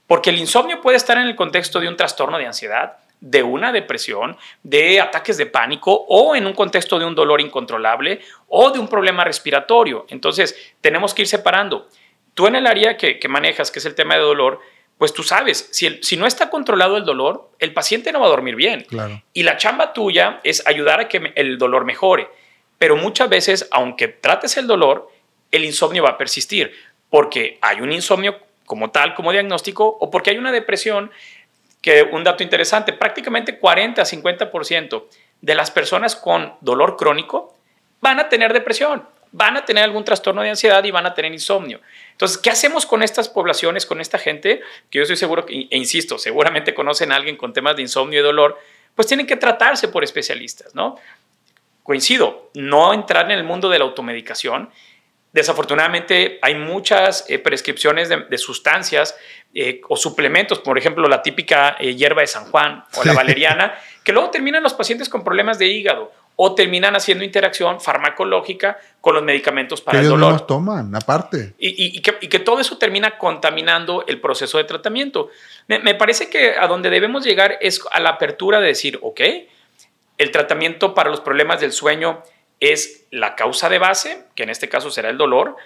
Porque 0.07 0.29
el 0.29 0.37
insomnio 0.37 0.79
puede 0.79 0.95
estar 0.95 1.17
en 1.17 1.27
el 1.27 1.35
contexto 1.35 1.81
de 1.81 1.89
un 1.89 1.97
trastorno 1.97 2.37
de 2.37 2.45
ansiedad, 2.45 2.97
de 3.21 3.43
una 3.43 3.71
depresión, 3.71 4.35
de 4.63 4.99
ataques 4.99 5.37
de 5.37 5.45
pánico 5.45 6.05
o 6.09 6.35
en 6.35 6.47
un 6.47 6.53
contexto 6.53 6.97
de 6.99 7.05
un 7.05 7.15
dolor 7.15 7.39
incontrolable 7.39 8.19
o 8.47 8.71
de 8.71 8.79
un 8.79 8.87
problema 8.87 9.23
respiratorio. 9.23 10.05
Entonces, 10.09 10.73
tenemos 10.81 11.13
que 11.13 11.21
ir 11.21 11.27
separando. 11.27 11.87
Tú 12.33 12.47
en 12.47 12.55
el 12.55 12.65
área 12.65 12.97
que, 12.97 13.19
manejas, 13.29 13.71
que 13.71 13.79
es 13.79 13.85
el 13.85 13.95
tema 13.95 14.15
de 14.15 14.21
dolor, 14.21 14.59
pues 14.97 15.13
tú 15.13 15.23
sabes, 15.23 15.69
si, 15.71 15.99
si, 16.01 16.17
no 16.17 16.25
está 16.25 16.49
controlado 16.49 16.97
el 16.97 17.05
dolor, 17.05 17.49
el 17.59 17.73
paciente 17.73 18.11
no 18.11 18.19
va 18.19 18.25
a 18.25 18.29
dormir 18.29 18.55
bien. 18.55 18.85
Y 19.33 19.43
la 19.43 19.57
chamba 19.57 19.93
tuya 19.93 20.39
es 20.43 20.65
ayudar 20.67 20.99
a 20.99 21.07
que 21.07 21.31
el 21.35 21.57
dolor 21.57 21.85
mejore. 21.85 22.27
Pero 22.79 22.95
muchas 22.95 23.29
veces, 23.29 23.67
aunque 23.71 24.07
trates 24.07 24.57
el 24.57 24.65
dolor, 24.65 25.11
el 25.51 25.65
insomnio 25.65 26.03
va 26.03 26.11
a 26.11 26.17
persistir, 26.17 26.73
porque 27.09 27.59
hay 27.61 27.81
un 27.81 27.91
insomnio 27.91 28.39
como 28.65 28.89
tal, 28.89 29.13
como 29.13 29.31
diagnóstico, 29.31 29.85
o 29.85 30.09
porque 30.09 30.31
hay 30.31 30.37
una 30.37 30.51
depresión 30.51 31.11
que 31.81 32.03
un 32.03 32.23
dato 32.23 32.43
interesante, 32.43 32.93
prácticamente 32.93 33.57
40 33.57 34.01
a 34.01 34.05
50% 34.05 35.03
de 35.41 35.55
las 35.55 35.71
personas 35.71 36.15
con 36.15 36.53
dolor 36.61 36.95
crónico 36.95 37.57
van 37.99 38.19
a 38.19 38.29
tener 38.29 38.53
depresión, 38.53 39.03
van 39.31 39.57
a 39.57 39.65
tener 39.65 39.83
algún 39.83 40.03
trastorno 40.03 40.43
de 40.43 40.49
ansiedad 40.49 40.83
y 40.83 40.91
van 40.91 41.05
a 41.05 41.13
tener 41.13 41.31
insomnio. 41.31 41.81
Entonces, 42.11 42.37
¿qué 42.37 42.49
hacemos 42.49 42.85
con 42.85 43.01
estas 43.01 43.29
poblaciones, 43.29 43.85
con 43.85 43.99
esta 43.99 44.19
gente? 44.19 44.61
Que 44.89 44.99
yo 44.99 45.03
estoy 45.03 45.17
seguro, 45.17 45.45
e 45.47 45.67
insisto, 45.71 46.17
seguramente 46.17 46.73
conocen 46.73 47.11
a 47.11 47.15
alguien 47.15 47.37
con 47.37 47.53
temas 47.53 47.75
de 47.75 47.81
insomnio 47.81 48.19
y 48.19 48.23
dolor, 48.23 48.59
pues 48.93 49.07
tienen 49.07 49.25
que 49.25 49.37
tratarse 49.37 49.87
por 49.87 50.03
especialistas, 50.03 50.75
¿no? 50.75 50.97
Coincido, 51.81 52.51
no 52.53 52.93
entrar 52.93 53.25
en 53.25 53.31
el 53.31 53.43
mundo 53.43 53.69
de 53.69 53.79
la 53.79 53.85
automedicación. 53.85 54.69
Desafortunadamente 55.31 56.39
hay 56.41 56.55
muchas 56.55 57.25
eh, 57.29 57.39
prescripciones 57.39 58.09
de 58.09 58.37
sustancias 58.37 59.15
eh, 59.53 59.81
o 59.89 59.97
suplementos, 59.97 60.59
por 60.59 60.77
ejemplo, 60.77 61.07
la 61.09 61.21
típica 61.21 61.75
eh, 61.79 61.95
hierba 61.95 62.21
de 62.21 62.27
San 62.27 62.49
Juan 62.51 62.85
o 62.95 63.03
la 63.03 63.13
valeriana, 63.13 63.73
que 64.03 64.13
luego 64.13 64.29
terminan 64.29 64.63
los 64.63 64.73
pacientes 64.73 65.09
con 65.09 65.23
problemas 65.23 65.59
de 65.59 65.67
hígado 65.67 66.11
o 66.37 66.55
terminan 66.55 66.95
haciendo 66.95 67.23
interacción 67.23 67.81
farmacológica 67.81 68.79
con 69.01 69.13
los 69.13 69.23
medicamentos 69.23 69.81
para 69.81 69.99
el 69.99 70.07
dolor. 70.07 70.33
No 70.33 70.43
toman, 70.43 70.95
aparte. 70.95 71.53
Y, 71.59 72.01
que, 72.01 72.39
todo 72.39 72.59
eso 72.59 72.77
termina 72.77 73.17
contaminando 73.17 74.05
el 74.07 74.19
proceso 74.21 74.57
de 74.57 74.63
tratamiento. 74.63 75.29
Me, 75.67 75.79
me, 75.79 75.93
parece 75.93 76.29
que 76.29 76.55
a 76.57 76.67
donde 76.67 76.89
debemos 76.89 77.23
llegar 77.23 77.57
es 77.61 77.81
a 77.91 77.99
la 77.99 78.11
apertura 78.11 78.59
de 78.59 78.67
decir, 78.67 78.97
ok, 79.03 79.21
el 80.17 80.31
tratamiento 80.31 80.95
para 80.95 81.09
los 81.09 81.19
problemas 81.19 81.59
del 81.59 81.73
sueño 81.73 82.23
es 82.59 83.07
la 83.11 83.35
causa 83.35 83.69
de 83.69 83.79
base, 83.79 84.25
que 84.35 84.43
en 84.43 84.49
este 84.49 84.69
caso 84.69 84.89
será 84.91 85.09
el 85.09 85.17
dolor, 85.17 85.57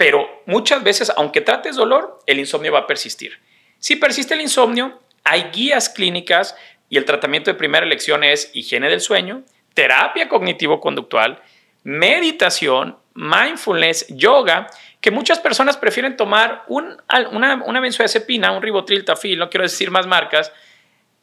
pero 0.00 0.42
muchas 0.46 0.82
veces, 0.82 1.12
aunque 1.14 1.42
trates 1.42 1.76
dolor, 1.76 2.20
el 2.24 2.38
insomnio 2.38 2.72
va 2.72 2.78
a 2.78 2.86
persistir. 2.86 3.38
Si 3.78 3.96
persiste 3.96 4.32
el 4.32 4.40
insomnio, 4.40 4.98
hay 5.24 5.50
guías 5.52 5.90
clínicas 5.90 6.56
y 6.88 6.96
el 6.96 7.04
tratamiento 7.04 7.50
de 7.50 7.58
primera 7.58 7.84
elección 7.84 8.24
es 8.24 8.50
higiene 8.54 8.88
del 8.88 9.02
sueño, 9.02 9.42
terapia 9.74 10.26
cognitivo-conductual, 10.26 11.42
meditación, 11.82 12.96
mindfulness, 13.12 14.06
yoga, 14.08 14.68
que 15.02 15.10
muchas 15.10 15.38
personas 15.38 15.76
prefieren 15.76 16.16
tomar 16.16 16.64
un, 16.68 16.96
una, 17.32 17.62
una 17.62 17.80
benzodiazepina, 17.80 18.52
un 18.52 18.62
ribotril, 18.62 19.04
tafil, 19.04 19.38
no 19.38 19.50
quiero 19.50 19.64
decir 19.64 19.90
más 19.90 20.06
marcas, 20.06 20.50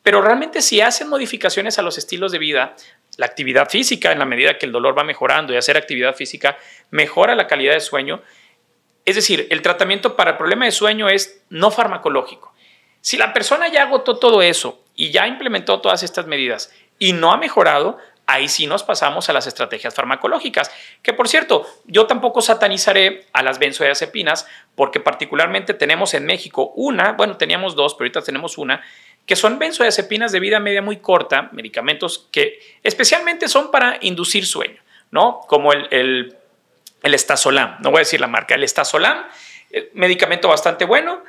pero 0.04 0.22
realmente 0.22 0.62
si 0.62 0.82
hacen 0.82 1.10
modificaciones 1.10 1.80
a 1.80 1.82
los 1.82 1.98
estilos 1.98 2.32
de 2.32 2.38
vida, 2.38 2.76
la 3.18 3.26
actividad 3.26 3.72
física, 3.72 4.12
en 4.12 4.20
la 4.20 4.26
medida 4.26 4.60
que 4.60 4.68
el 4.68 4.72
dolor 4.72 4.96
va 4.96 5.04
mejorando 5.04 5.52
y 5.52 5.58
hacer 5.58 5.78
actividad 5.78 6.14
física 6.14 6.60
mejora 6.92 7.34
la 7.34 7.48
calidad 7.48 7.74
de 7.74 7.80
sueño, 7.80 8.22
es 9.08 9.16
decir, 9.16 9.48
el 9.52 9.62
tratamiento 9.62 10.18
para 10.18 10.32
el 10.32 10.38
problema 10.38 10.66
de 10.66 10.72
sueño 10.72 11.08
es 11.08 11.42
no 11.50 11.72
farmacológico. 11.72 12.54
Si 13.00 13.16
la 13.16 13.32
persona 13.32 13.70
ya 13.70 13.84
agotó 13.84 14.18
todo 14.18 14.42
eso 14.42 14.84
y 14.96 15.12
ya 15.12 15.28
implementó 15.28 15.80
todas 15.80 16.04
estas 16.04 16.28
medidas 16.28 16.74
y 17.00 17.14
no 17.14 17.32
ha 17.32 17.38
mejorado, 17.38 17.98
ahí 18.26 18.50
sí 18.50 18.68
nos 18.68 18.84
pasamos 18.84 19.30
a 19.30 19.34
las 19.34 19.48
estrategias 19.48 19.96
farmacológicas. 19.96 20.70
Que 21.02 21.14
por 21.14 21.30
cierto, 21.30 21.66
yo 21.86 22.06
tampoco 22.06 22.42
satanizaré 22.42 23.28
a 23.32 23.44
las 23.44 23.60
benzodiazepinas 23.60 24.46
porque 24.76 25.00
particularmente 25.00 25.74
tenemos 25.74 26.14
en 26.14 26.26
México 26.26 26.74
una, 26.76 27.14
bueno, 27.14 27.38
teníamos 27.38 27.76
dos, 27.76 27.94
pero 27.94 28.08
ahorita 28.08 28.24
tenemos 28.24 28.58
una, 28.58 28.84
que 29.26 29.38
son 29.38 29.58
benzodiazepinas 29.58 30.34
de 30.34 30.42
vida 30.42 30.60
media 30.60 30.82
muy 30.82 30.98
corta, 30.98 31.48
medicamentos 31.54 32.28
que 32.30 32.60
especialmente 32.84 33.48
son 33.48 33.72
para 33.72 34.00
inducir 34.02 34.46
sueño, 34.46 34.82
¿no? 35.12 35.40
Como 35.48 35.72
el, 35.72 35.88
el 35.92 36.38
el 37.04 37.14
Estazolam, 37.14 37.78
no 37.82 37.92
voy 37.92 38.00
a 38.00 38.02
decir 38.02 38.20
la 38.20 38.28
marca, 38.28 38.56
el 38.56 38.64
Estazolam, 38.64 39.26
eh, 39.72 39.92
medicamento 39.94 40.48
bastante 40.48 40.86
bueno, 40.86 41.24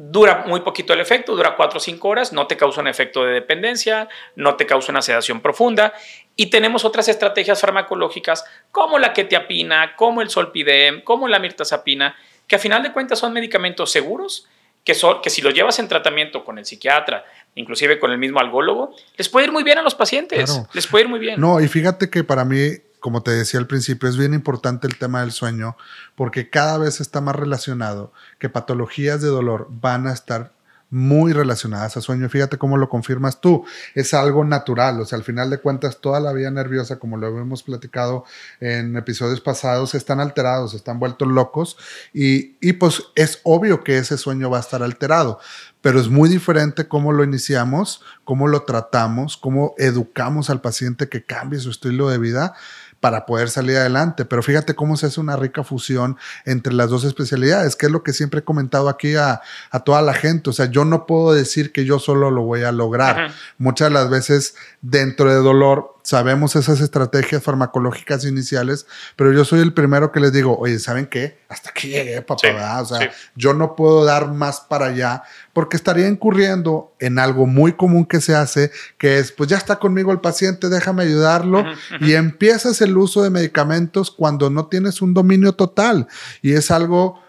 dura 0.00 0.44
muy 0.46 0.60
poquito 0.60 0.92
el 0.92 1.00
efecto, 1.00 1.34
dura 1.34 1.56
4 1.56 1.78
o 1.78 1.80
5 1.80 2.08
horas, 2.08 2.32
no 2.32 2.46
te 2.46 2.56
causa 2.56 2.80
un 2.80 2.86
efecto 2.86 3.24
de 3.24 3.32
dependencia, 3.32 4.08
no 4.36 4.54
te 4.54 4.64
causa 4.64 4.92
una 4.92 5.02
sedación 5.02 5.40
profunda. 5.40 5.92
Y 6.36 6.46
tenemos 6.46 6.84
otras 6.84 7.08
estrategias 7.08 7.60
farmacológicas 7.60 8.44
como 8.70 9.00
la 9.00 9.12
ketiapina, 9.12 9.96
como 9.96 10.22
el 10.22 10.30
solpidem, 10.30 11.02
como 11.02 11.26
la 11.26 11.40
mirtazapina, 11.40 12.14
que 12.46 12.54
a 12.54 12.58
final 12.60 12.84
de 12.84 12.92
cuentas 12.92 13.18
son 13.18 13.32
medicamentos 13.32 13.90
seguros, 13.90 14.46
que, 14.84 14.94
son, 14.94 15.20
que 15.20 15.30
si 15.30 15.42
los 15.42 15.52
llevas 15.52 15.80
en 15.80 15.88
tratamiento 15.88 16.44
con 16.44 16.58
el 16.58 16.64
psiquiatra, 16.64 17.24
inclusive 17.56 17.98
con 17.98 18.12
el 18.12 18.18
mismo 18.18 18.38
algólogo, 18.38 18.94
les 19.16 19.28
puede 19.28 19.46
ir 19.46 19.52
muy 19.52 19.64
bien 19.64 19.78
a 19.78 19.82
los 19.82 19.96
pacientes, 19.96 20.62
les 20.72 20.86
puede 20.86 21.04
ir 21.04 21.10
muy 21.10 21.18
bien. 21.18 21.40
No, 21.40 21.60
y 21.60 21.66
fíjate 21.66 22.08
que 22.08 22.22
para 22.22 22.44
mí 22.44 22.70
como 23.00 23.22
te 23.22 23.30
decía 23.30 23.60
al 23.60 23.66
principio, 23.66 24.08
es 24.08 24.16
bien 24.16 24.34
importante 24.34 24.86
el 24.86 24.98
tema 24.98 25.20
del 25.20 25.32
sueño 25.32 25.76
porque 26.14 26.50
cada 26.50 26.78
vez 26.78 27.00
está 27.00 27.20
más 27.20 27.36
relacionado 27.36 28.12
que 28.38 28.48
patologías 28.48 29.20
de 29.22 29.28
dolor 29.28 29.68
van 29.70 30.06
a 30.06 30.12
estar 30.12 30.52
muy 30.90 31.32
relacionadas 31.32 31.96
a 31.96 32.00
sueño. 32.00 32.28
Fíjate 32.28 32.56
cómo 32.56 32.76
lo 32.76 32.88
confirmas 32.88 33.40
tú. 33.40 33.64
Es 33.94 34.14
algo 34.14 34.44
natural. 34.44 35.00
O 35.00 35.04
sea, 35.04 35.18
al 35.18 35.24
final 35.24 35.50
de 35.50 35.58
cuentas, 35.58 36.00
toda 36.00 36.20
la 36.20 36.32
vía 36.32 36.50
nerviosa, 36.50 36.98
como 36.98 37.16
lo 37.16 37.26
hemos 37.38 37.62
platicado 37.62 38.24
en 38.60 38.96
episodios 38.96 39.40
pasados, 39.40 39.94
están 39.94 40.20
alterados, 40.20 40.74
están 40.74 40.98
vueltos 40.98 41.28
locos. 41.28 41.76
Y, 42.12 42.56
y 42.60 42.74
pues 42.74 43.02
es 43.16 43.40
obvio 43.44 43.84
que 43.84 43.98
ese 43.98 44.16
sueño 44.16 44.50
va 44.50 44.58
a 44.58 44.60
estar 44.62 44.82
alterado. 44.82 45.40
Pero 45.80 46.00
es 46.00 46.08
muy 46.08 46.28
diferente 46.28 46.88
cómo 46.88 47.12
lo 47.12 47.22
iniciamos, 47.22 48.02
cómo 48.24 48.48
lo 48.48 48.62
tratamos, 48.62 49.36
cómo 49.36 49.74
educamos 49.78 50.50
al 50.50 50.60
paciente 50.60 51.08
que 51.08 51.24
cambie 51.24 51.60
su 51.60 51.70
estilo 51.70 52.08
de 52.08 52.18
vida 52.18 52.54
para 53.00 53.26
poder 53.26 53.48
salir 53.48 53.76
adelante. 53.76 54.24
Pero 54.24 54.42
fíjate 54.42 54.74
cómo 54.74 54.96
se 54.96 55.06
hace 55.06 55.20
una 55.20 55.36
rica 55.36 55.64
fusión 55.64 56.16
entre 56.44 56.72
las 56.72 56.90
dos 56.90 57.04
especialidades, 57.04 57.76
que 57.76 57.86
es 57.86 57.92
lo 57.92 58.02
que 58.02 58.12
siempre 58.12 58.40
he 58.40 58.44
comentado 58.44 58.88
aquí 58.88 59.14
a, 59.16 59.40
toda 59.84 60.02
la 60.02 60.14
gente. 60.14 60.50
O 60.50 60.52
sea, 60.52 60.66
yo 60.66 60.84
no 60.84 61.06
puedo 61.06 61.32
decir 61.32 61.72
que 61.72 61.84
yo 61.84 61.98
solo 61.98 62.30
lo 62.30 62.42
voy 62.42 62.62
a 62.62 62.72
lograr. 62.72 63.32
Muchas 63.58 63.88
de 63.88 63.94
las 63.94 64.10
veces 64.10 64.54
dentro 64.80 65.30
de 65.30 65.36
dolor 65.36 65.97
sabemos 66.08 66.56
esas 66.56 66.80
estrategias 66.80 67.42
farmacológicas 67.42 68.24
iniciales, 68.24 68.86
pero 69.14 69.30
yo 69.30 69.44
soy 69.44 69.60
el 69.60 69.74
primero 69.74 70.10
que 70.10 70.20
les 70.20 70.32
digo, 70.32 70.56
oye, 70.58 70.78
¿saben 70.78 71.04
qué? 71.04 71.36
Hasta 71.50 71.68
aquí 71.68 71.88
llegué, 71.88 72.22
papá, 72.22 72.80
O 72.80 72.84
sea, 72.86 73.10
yo 73.34 73.52
no 73.52 73.76
puedo 73.76 74.06
dar 74.06 74.32
más 74.32 74.60
para 74.62 74.86
allá 74.86 75.22
porque 75.52 75.76
estaría 75.76 76.08
incurriendo 76.08 76.94
en 76.98 77.18
algo 77.18 77.44
muy 77.44 77.74
común 77.74 78.06
que 78.06 78.22
se 78.22 78.34
hace, 78.34 78.70
que 78.96 79.18
es, 79.18 79.32
pues 79.32 79.50
ya 79.50 79.58
está 79.58 79.78
conmigo 79.78 80.10
el 80.10 80.20
paciente, 80.20 80.70
déjame 80.70 81.02
ayudarlo, 81.02 81.62
y 82.00 82.14
empiezas 82.14 82.80
el 82.80 82.96
uso 82.96 83.22
de 83.22 83.28
medicamentos 83.28 84.10
cuando 84.10 84.48
no 84.48 84.64
tienes 84.68 85.02
un 85.02 85.12
dominio 85.12 85.52
total. 85.52 86.08
Y 86.40 86.54
es 86.54 86.70
algo 86.70 87.20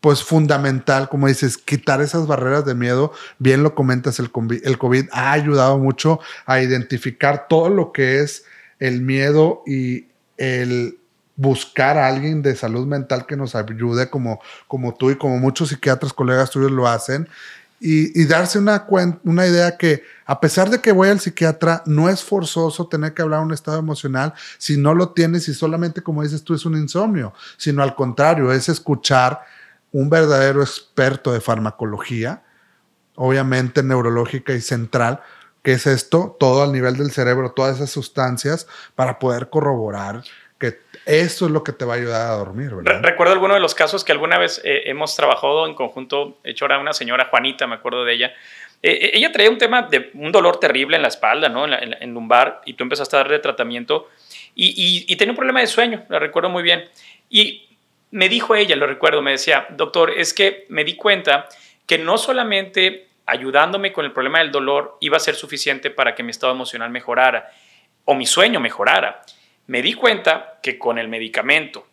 pues 0.00 0.22
fundamental, 0.22 1.08
como 1.08 1.26
dices, 1.26 1.58
quitar 1.58 2.00
esas 2.00 2.26
barreras 2.26 2.64
de 2.64 2.74
miedo. 2.74 3.12
Bien 3.38 3.62
lo 3.62 3.74
comentas, 3.74 4.18
el 4.18 4.30
COVID, 4.30 4.66
el 4.66 4.78
COVID 4.78 5.06
ha 5.12 5.32
ayudado 5.32 5.78
mucho 5.78 6.20
a 6.46 6.60
identificar 6.60 7.46
todo 7.48 7.68
lo 7.68 7.92
que 7.92 8.20
es 8.20 8.44
el 8.78 9.02
miedo 9.02 9.62
y 9.66 10.06
el 10.38 10.98
buscar 11.36 11.96
a 11.96 12.06
alguien 12.06 12.42
de 12.42 12.54
salud 12.54 12.86
mental 12.86 13.26
que 13.26 13.36
nos 13.36 13.54
ayude, 13.54 14.10
como, 14.10 14.40
como 14.66 14.94
tú 14.94 15.10
y 15.10 15.16
como 15.16 15.38
muchos 15.38 15.70
psiquiatras, 15.70 16.12
colegas 16.12 16.50
tuyos 16.50 16.70
lo 16.70 16.86
hacen, 16.86 17.28
y, 17.82 18.26
darse 18.26 18.58
una, 18.58 18.86
una 19.24 19.46
idea 19.46 19.78
que 19.78 20.02
a 20.26 20.38
pesar 20.38 20.68
de 20.68 20.82
que 20.82 20.92
voy 20.92 21.08
al 21.08 21.18
psiquiatra, 21.18 21.82
no 21.86 22.10
es 22.10 22.22
forzoso 22.22 22.86
tener 22.88 23.14
que 23.14 23.22
hablar 23.22 23.40
un 23.40 23.54
estado 23.54 23.78
emocional 23.78 24.34
si 24.58 24.76
no 24.76 24.92
lo 24.94 25.10
tienes 25.10 25.48
y 25.48 25.54
solamente, 25.54 26.02
como 26.02 26.22
dices 26.22 26.44
tú, 26.44 26.52
es 26.52 26.66
un 26.66 26.76
insomnio, 26.76 27.32
sino 27.56 27.82
al 27.82 27.94
contrario, 27.94 28.52
es 28.52 28.68
escuchar 28.68 29.40
un 29.92 30.10
verdadero 30.10 30.62
experto 30.62 31.32
de 31.32 31.40
farmacología, 31.40 32.42
obviamente 33.16 33.82
neurológica 33.82 34.52
y 34.52 34.60
central, 34.60 35.20
que 35.62 35.72
es 35.72 35.86
esto, 35.86 36.36
todo 36.40 36.62
al 36.62 36.72
nivel 36.72 36.96
del 36.96 37.10
cerebro, 37.10 37.52
todas 37.52 37.76
esas 37.76 37.90
sustancias, 37.90 38.66
para 38.94 39.18
poder 39.18 39.50
corroborar 39.50 40.22
que 40.60 40.78
eso 41.06 41.46
es 41.46 41.50
lo 41.50 41.64
que 41.64 41.72
te 41.72 41.86
va 41.86 41.94
a 41.94 41.96
ayudar 41.96 42.30
a 42.30 42.34
dormir. 42.34 42.70
Recuerdo 43.00 43.32
alguno 43.32 43.54
de 43.54 43.60
los 43.60 43.74
casos 43.74 44.04
que 44.04 44.12
alguna 44.12 44.38
vez 44.38 44.60
eh, 44.62 44.82
hemos 44.86 45.16
trabajado 45.16 45.66
en 45.66 45.74
conjunto, 45.74 46.38
hecho 46.44 46.66
era 46.66 46.78
una 46.78 46.92
señora 46.92 47.28
Juanita, 47.30 47.66
me 47.66 47.76
acuerdo 47.76 48.04
de 48.04 48.12
ella. 48.12 48.26
Eh, 48.82 48.92
eh, 48.92 49.10
ella 49.14 49.32
traía 49.32 49.50
un 49.50 49.56
tema 49.56 49.82
de 49.82 50.10
un 50.14 50.30
dolor 50.30 50.60
terrible 50.60 50.96
en 50.96 51.02
la 51.02 51.08
espalda, 51.08 51.48
¿no? 51.48 51.64
En, 51.64 52.14
lumbar, 52.14 52.60
y 52.66 52.74
tú 52.74 52.84
empezaste 52.84 53.16
a 53.16 53.20
darle 53.20 53.38
tratamiento 53.38 54.08
y, 54.54 55.06
y, 55.08 55.16
tenía 55.16 55.32
un 55.32 55.36
problema 55.36 55.60
de 55.60 55.66
sueño, 55.66 56.04
la 56.08 56.18
recuerdo 56.18 56.50
muy 56.50 56.62
bien. 56.62 56.84
Y 57.30 57.69
me 58.10 58.28
dijo 58.28 58.54
ella, 58.54 58.76
lo 58.76 58.86
recuerdo, 58.86 59.22
me 59.22 59.32
decía, 59.32 59.66
doctor, 59.70 60.10
es 60.10 60.34
que 60.34 60.66
me 60.68 60.84
di 60.84 60.96
cuenta 60.96 61.48
que 61.86 61.98
no 61.98 62.18
solamente 62.18 63.08
ayudándome 63.26 63.92
con 63.92 64.04
el 64.04 64.12
problema 64.12 64.40
del 64.40 64.50
dolor 64.50 64.96
iba 65.00 65.16
a 65.16 65.20
ser 65.20 65.34
suficiente 65.34 65.90
para 65.90 66.14
que 66.14 66.22
mi 66.22 66.30
estado 66.30 66.52
emocional 66.52 66.90
mejorara 66.90 67.50
o 68.04 68.14
mi 68.14 68.26
sueño 68.26 68.58
mejorara. 68.58 69.22
Me 69.66 69.82
di 69.82 69.94
cuenta 69.94 70.58
que 70.62 70.78
con 70.78 70.98
el 70.98 71.08
medicamento 71.08 71.86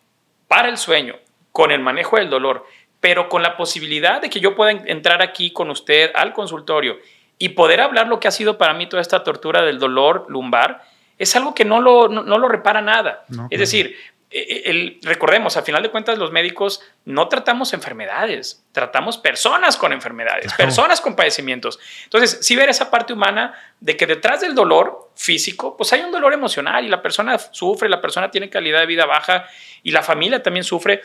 para 0.48 0.68
el 0.68 0.76
sueño, 0.76 1.14
con 1.52 1.70
el 1.70 1.80
manejo 1.80 2.16
del 2.16 2.30
dolor, 2.30 2.66
pero 3.00 3.28
con 3.28 3.42
la 3.42 3.56
posibilidad 3.56 4.20
de 4.20 4.30
que 4.30 4.40
yo 4.40 4.56
pueda 4.56 4.72
entrar 4.72 5.22
aquí 5.22 5.52
con 5.52 5.70
usted 5.70 6.10
al 6.14 6.32
consultorio 6.32 6.98
y 7.38 7.50
poder 7.50 7.80
hablar 7.80 8.08
lo 8.08 8.18
que 8.18 8.26
ha 8.26 8.32
sido 8.32 8.58
para 8.58 8.74
mí 8.74 8.88
toda 8.88 9.00
esta 9.00 9.22
tortura 9.22 9.62
del 9.62 9.78
dolor 9.78 10.26
lumbar, 10.28 10.82
es 11.18 11.36
algo 11.36 11.54
que 11.54 11.64
no 11.64 11.80
lo, 11.80 12.08
no, 12.08 12.22
lo 12.38 12.48
repara 12.48 12.80
nada. 12.80 13.24
es 13.50 13.60
decir, 13.60 13.96
el, 14.30 14.98
recordemos, 15.02 15.56
a 15.56 15.62
final 15.62 15.82
de 15.82 15.90
cuentas 15.90 16.18
los 16.18 16.32
médicos 16.32 16.82
no 17.06 17.28
tratamos 17.28 17.72
enfermedades, 17.72 18.62
tratamos 18.72 19.16
personas 19.16 19.76
con 19.78 19.92
enfermedades, 19.92 20.52
personas 20.54 21.00
con 21.00 21.16
padecimientos. 21.16 21.78
Entonces, 22.04 22.38
si 22.42 22.54
ver 22.54 22.68
esa 22.68 22.90
parte 22.90 23.14
humana 23.14 23.54
de 23.80 23.96
que 23.96 24.06
detrás 24.06 24.42
del 24.42 24.54
dolor 24.54 25.10
físico, 25.14 25.76
pues 25.76 25.92
hay 25.94 26.02
un 26.02 26.12
dolor 26.12 26.34
emocional 26.34 26.84
y 26.84 26.88
la 26.88 27.00
persona 27.00 27.38
sufre, 27.38 27.88
la 27.88 28.02
persona 28.02 28.30
tiene 28.30 28.50
calidad 28.50 28.80
de 28.80 28.86
vida 28.86 29.06
baja 29.06 29.48
y 29.82 29.92
la 29.92 30.02
familia 30.02 30.42
también 30.42 30.64
sufre, 30.64 31.00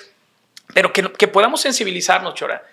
pero 0.74 0.92
que, 0.92 1.12
que 1.14 1.30
podamos 1.30 1.62
sensibilizarnos, 1.62 2.34
Chora, 2.34 2.64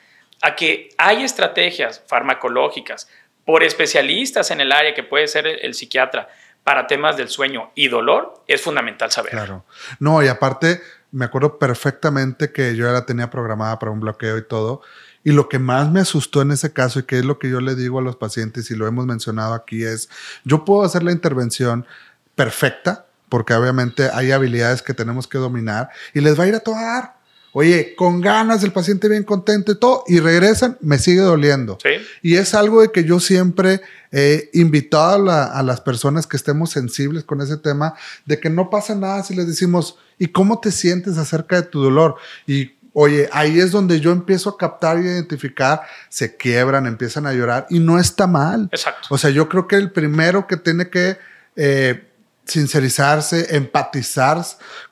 a 0.43 0.57
que 0.57 0.89
hay 0.99 1.23
estrategias 1.23 2.03
farmacológicas 2.09 3.09
por 3.45 3.63
especialistas 3.63 4.51
en 4.51 4.61
el 4.61 4.73
área, 4.73 4.95
que 4.95 5.03
puede 5.03 5.29
ser 5.29 5.47
el 5.47 5.75
psiquiatra, 5.75 6.29
para 6.65 6.87
temas 6.87 7.17
del 7.17 7.29
sueño 7.29 7.71
y 7.75 7.89
dolor, 7.89 8.43
es 8.47 8.61
fundamental 8.61 9.11
saber. 9.11 9.33
Claro. 9.33 9.65
No, 9.99 10.23
y 10.23 10.29
aparte, 10.29 10.81
me 11.13 11.25
acuerdo 11.25 11.59
perfectamente 11.59 12.53
que 12.53 12.77
yo 12.77 12.87
ya 12.87 12.93
la 12.93 13.07
tenía 13.07 13.31
programada 13.31 13.79
para 13.79 13.93
un 13.93 14.01
bloqueo 14.01 14.39
y 14.39 14.47
todo. 14.47 14.83
Y 15.23 15.33
lo 15.33 15.49
que 15.49 15.59
más 15.59 15.91
me 15.91 16.01
asustó 16.01 16.43
en 16.43 16.51
ese 16.51 16.73
caso, 16.73 17.01
y 17.01 17.03
que 17.03 17.19
es 17.19 17.25
lo 17.25 17.39
que 17.39 17.51
yo 17.51 17.61
le 17.61 17.75
digo 17.75 17.99
a 17.99 18.03
los 18.03 18.17
pacientes, 18.17 18.71
y 18.71 18.77
lo 18.77 18.87
hemos 18.87 19.07
mencionado 19.07 19.55
aquí, 19.55 19.85
es, 19.85 20.09
yo 20.45 20.65
puedo 20.65 20.83
hacer 20.83 21.03
la 21.03 21.13
intervención 21.13 21.87
perfecta, 22.35 23.07
porque 23.29 23.55
obviamente 23.55 24.09
hay 24.13 24.33
habilidades 24.33 24.83
que 24.83 24.95
tenemos 24.95 25.29
que 25.29 25.39
dominar, 25.39 25.91
y 26.15 26.21
les 26.21 26.39
va 26.39 26.45
a 26.45 26.49
ir 26.49 26.55
a 26.55 26.61
tocar 26.61 27.20
Oye, 27.53 27.95
con 27.97 28.21
ganas, 28.21 28.63
el 28.63 28.73
paciente 28.73 29.09
bien 29.09 29.25
contento 29.25 29.73
y 29.73 29.79
todo, 29.79 30.05
y 30.07 30.21
regresan, 30.21 30.79
me 30.81 30.99
sigue 30.99 31.21
doliendo. 31.21 31.79
¿Sí? 31.83 31.91
Y 32.23 32.37
es 32.37 32.55
algo 32.55 32.81
de 32.83 32.93
que 32.93 33.05
yo 33.05 33.19
siempre 33.19 33.81
he 34.13 34.51
invitado 34.53 35.31
a, 35.31 35.63
las 35.63 35.81
personas 35.81 36.27
que 36.27 36.37
estemos 36.37 36.71
sensibles 36.71 37.25
con 37.25 37.41
ese 37.41 37.57
tema, 37.57 37.95
de 38.25 38.39
que 38.39 38.51
no 38.51 38.71
pasa 38.71 38.95
nada 38.95 39.23
si 39.23 39.35
les 39.35 39.47
decimos, 39.47 39.99
¿y 40.19 40.29
cómo 40.29 40.61
te 40.61 40.71
sientes 40.71 41.19
acerca 41.19 41.57
de 41.57 41.63
tu 41.63 41.83
dolor? 41.83 42.17
Y 42.47 42.73
Oye, 42.93 43.29
ahí 43.33 43.61
es 43.61 43.71
donde 43.71 44.01
yo 44.01 44.11
empiezo 44.11 44.51
a 44.51 44.57
captar 44.59 44.99
y 44.99 45.03
identificar, 45.03 45.83
se 46.09 46.37
quiebran, 46.37 46.87
empiezan 46.87 47.25
a 47.25 47.33
llorar 47.33 47.67
y 47.71 47.79
no 47.79 48.01
está 48.01 48.27
mal. 48.27 48.69
Exacto. 48.73 49.07
O 49.11 49.17
sea, 49.17 49.31
yo 49.31 49.49
creo 49.49 49.69
que 49.69 49.77
el 49.77 49.93
primero 49.93 50.49
que 50.49 50.57
tiene 50.57 50.91
que 50.91 51.17
eh, 51.55 52.10
sincerizarse, 52.51 53.57
empatizar 53.57 54.39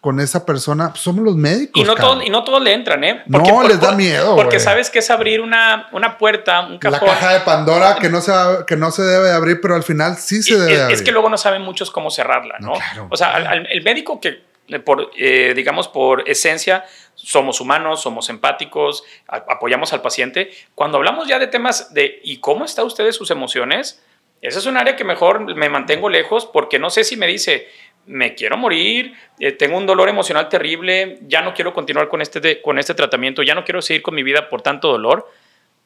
con 0.00 0.20
esa 0.20 0.46
persona, 0.46 0.90
pues, 0.90 1.00
somos 1.00 1.24
los 1.24 1.36
médicos. 1.36 1.82
Y 1.82 1.84
no, 1.84 1.94
todos, 1.94 2.24
y 2.24 2.30
no 2.30 2.44
todos 2.44 2.62
le 2.62 2.72
entran, 2.72 3.04
¿eh? 3.04 3.22
no, 3.26 3.66
les 3.66 3.80
da 3.80 3.92
miedo. 3.92 4.36
Porque 4.36 4.60
sabes 4.60 4.90
que 4.90 5.00
es 5.00 5.10
abrir 5.10 5.40
una, 5.40 5.88
una 5.92 6.18
puerta, 6.18 6.60
un 6.60 6.78
cajón. 6.78 7.08
La 7.08 7.14
caja 7.14 7.32
de 7.34 7.40
Pandora 7.40 7.96
que 7.96 8.08
no, 8.08 8.20
se, 8.20 8.32
que 8.66 8.76
no 8.76 8.90
se 8.90 9.02
debe 9.02 9.30
abrir, 9.32 9.60
pero 9.60 9.74
al 9.74 9.82
final 9.82 10.16
sí 10.16 10.42
se 10.42 10.56
debe 10.56 10.72
es, 10.72 10.80
abrir. 10.80 10.96
Es 10.96 11.02
que 11.02 11.12
luego 11.12 11.28
no 11.28 11.36
saben 11.36 11.62
muchos 11.62 11.90
cómo 11.90 12.10
cerrarla, 12.10 12.56
¿no? 12.60 12.72
O 13.10 13.16
sea, 13.16 13.36
el 13.70 13.82
médico 13.82 14.20
que, 14.20 14.42
por, 14.84 15.10
eh, 15.16 15.52
digamos, 15.54 15.88
por 15.88 16.28
esencia, 16.28 16.84
somos 17.14 17.60
humanos, 17.60 18.02
somos 18.02 18.28
empáticos, 18.30 19.04
apoyamos 19.26 19.92
al 19.92 20.02
paciente. 20.02 20.50
Cuando 20.74 20.98
hablamos 20.98 21.26
ya 21.26 21.38
de 21.38 21.48
temas 21.48 21.92
de 21.92 22.20
¿y 22.22 22.38
cómo 22.38 22.64
está 22.64 22.84
usted 22.84 23.04
de 23.04 23.12
sus 23.12 23.30
emociones? 23.30 24.00
Esa 24.40 24.58
es 24.58 24.66
un 24.66 24.76
área 24.76 24.96
que 24.96 25.04
mejor 25.04 25.54
me 25.56 25.68
mantengo 25.68 26.08
lejos 26.08 26.46
porque 26.46 26.78
no 26.78 26.90
sé 26.90 27.04
si 27.04 27.16
me 27.16 27.26
dice, 27.26 27.68
me 28.06 28.34
quiero 28.34 28.56
morir, 28.56 29.14
eh, 29.38 29.52
tengo 29.52 29.76
un 29.76 29.86
dolor 29.86 30.08
emocional 30.08 30.48
terrible, 30.48 31.18
ya 31.22 31.42
no 31.42 31.54
quiero 31.54 31.74
continuar 31.74 32.08
con 32.08 32.22
este, 32.22 32.62
con 32.62 32.78
este 32.78 32.94
tratamiento, 32.94 33.42
ya 33.42 33.54
no 33.54 33.64
quiero 33.64 33.82
seguir 33.82 34.02
con 34.02 34.14
mi 34.14 34.22
vida 34.22 34.48
por 34.48 34.62
tanto 34.62 34.88
dolor. 34.88 35.30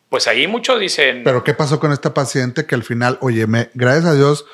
Pues 0.09 0.29
ahí 0.29 0.47
muchos 0.47 0.79
dicen... 0.79 1.25
Pero 1.25 1.43
¿qué 1.43 1.55
pasó 1.55 1.81
con 1.81 1.91
esta 1.91 2.13
paciente 2.13 2.67
que 2.67 2.75
al 2.75 2.85
final, 2.85 3.19
oye, 3.23 3.47
me, 3.47 3.71
gracias 3.75 4.05
a 4.05 4.15
Dios, 4.15 4.45